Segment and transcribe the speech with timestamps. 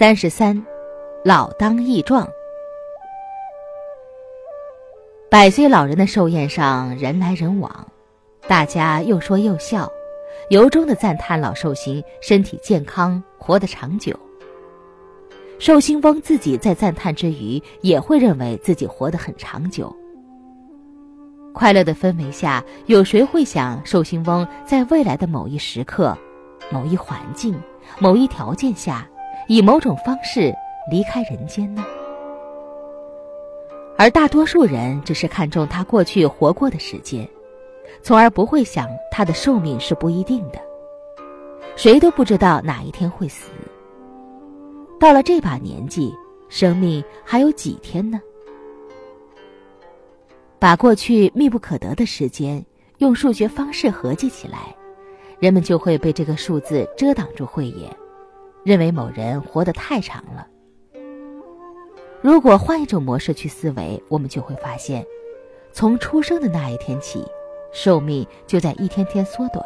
[0.00, 0.64] 三十三，
[1.22, 2.26] 老当益壮。
[5.30, 7.86] 百岁老人的寿宴上，人来人往，
[8.48, 9.86] 大家又说又笑，
[10.48, 14.18] 由衷的赞叹老寿星身体健康，活得长久。
[15.58, 19.94] 寿星翁自己在赞叹之余，也会认为自己活得很长久。
[21.52, 26.16] 快乐的氛围下，有谁会想寿星翁在未来的某一时刻、
[26.70, 27.54] 某一环境、
[27.98, 29.06] 某一条件下？
[29.50, 30.54] 以某种方式
[30.88, 31.84] 离开人间呢？
[33.98, 37.28] 而大多数人只是看重他过去活过的时间，
[38.00, 40.60] 从而不会想他的寿命是不一定的。
[41.74, 43.50] 谁都不知道哪一天会死。
[45.00, 46.14] 到了这把年纪，
[46.48, 48.20] 生命还有几天呢？
[50.60, 52.64] 把过去密不可得的时间
[52.98, 54.72] 用数学方式合计起来，
[55.40, 57.90] 人们就会被这个数字遮挡住慧眼。
[58.64, 60.46] 认为某人活得太长了。
[62.20, 65.04] 如果换一种模式去思维，我们就会发现，
[65.72, 67.24] 从出生的那一天起，
[67.72, 69.64] 寿命就在一天天缩短，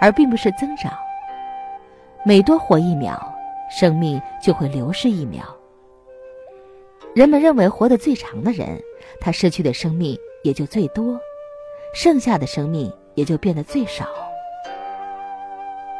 [0.00, 0.92] 而并不是增长。
[2.22, 3.18] 每多活一秒，
[3.70, 5.42] 生命就会流逝一秒。
[7.14, 8.78] 人们认为活得最长的人，
[9.18, 11.18] 他失去的生命也就最多，
[11.94, 14.06] 剩下的生命也就变得最少。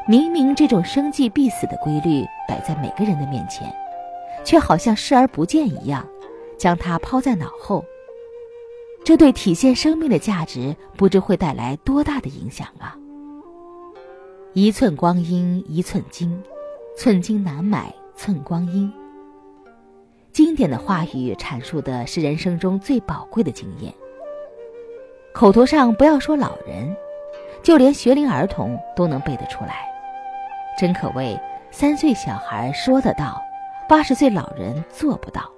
[0.09, 3.73] 明明这种生计必死的规律摆在每个人的面前，
[4.45, 6.05] 却好像视而不见一样，
[6.59, 7.85] 将它抛在脑后。
[9.05, 12.97] 这对体现生命的价值，不知会带来多大的影响啊！
[14.53, 16.43] 一寸光阴一寸金，
[16.97, 18.93] 寸金难买寸光阴。
[20.33, 23.93] 经典的话语阐述的是人生中最宝贵的经验。
[25.33, 26.95] 口头上不要说老人，
[27.63, 29.90] 就连学龄儿童都能背得出来。
[30.81, 31.39] 真可谓
[31.71, 33.39] 三岁小孩说得到，
[33.87, 35.53] 八十岁老人做不到。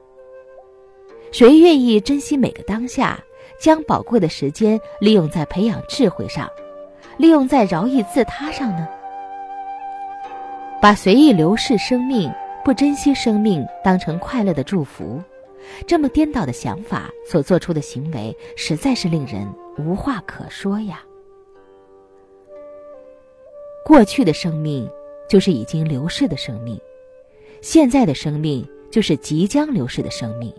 [1.30, 3.16] 谁愿意珍惜每个当下，
[3.56, 6.50] 将宝贵的时间利用在培养智慧上，
[7.18, 8.88] 利用在饶益自他上呢？
[10.80, 12.28] 把随意流逝生命、
[12.64, 15.22] 不珍惜生命当成快乐的祝福，
[15.86, 19.48] 这么颠倒的想法所做出的行为，实在是令人
[19.78, 21.00] 无话可说呀。
[23.86, 24.90] 过去的生命。
[25.28, 26.78] 就是已经流逝的生命，
[27.60, 30.52] 现在的生命就是即将流逝的生命，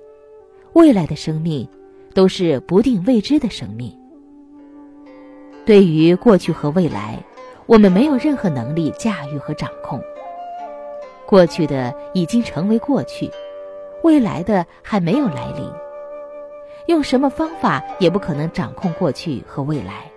[0.73, 1.67] 未来的生命
[2.13, 3.95] 都是不定未知的生命。
[5.65, 7.23] 对于过去和未来，
[7.65, 10.01] 我们没有任何能力驾驭和掌控。
[11.25, 13.29] 过去的已经成为过去，
[14.03, 15.65] 未来的还没有来临。
[16.87, 20.11] 用什么方法也不可能掌控过去和未来。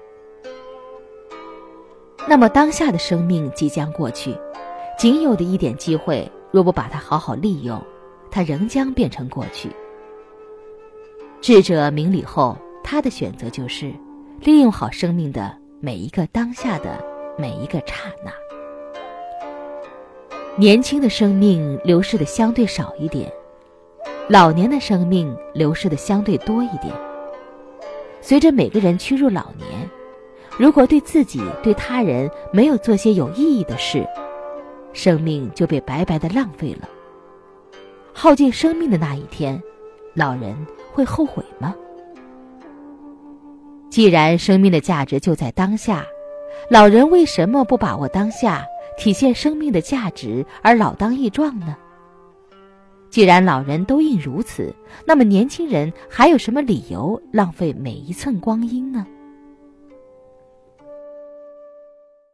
[2.28, 4.36] 那么当下的生命即将过去。
[4.98, 7.80] 仅有的一点机会，若不把它好好利用，
[8.30, 9.70] 它仍将变成过去。
[11.42, 13.92] 智者明理后，他的选择就是
[14.40, 16.98] 利用好生命的每一个当下的
[17.36, 18.32] 每一个刹那。
[20.56, 23.30] 年轻的生命流逝的相对少一点，
[24.28, 26.90] 老年的生命流逝的相对多一点。
[28.22, 29.68] 随着每个人趋入老年，
[30.58, 34.06] 如果对自己对他人没有做些有意义的事，
[34.92, 36.88] 生命就被白白的浪费了。
[38.14, 39.62] 耗尽生命的那一天，
[40.14, 40.56] 老人
[40.92, 41.74] 会后悔吗？
[43.90, 46.04] 既然生命的价值就在当下，
[46.70, 48.64] 老人为什么不把握当下，
[48.96, 51.76] 体现生命的价值而老当益壮呢？
[53.10, 54.74] 既然老人都应如此，
[55.06, 59.06] 那么年轻人还有什么理由浪费每一寸光阴呢？